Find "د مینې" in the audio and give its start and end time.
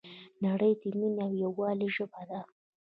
0.81-1.21